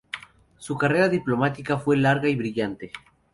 Su 0.57 0.79
carrera 0.79 1.09
diplomática 1.09 1.77
fue 1.77 1.95
larga 1.95 2.27
y 2.27 2.35
brillante. 2.35 2.91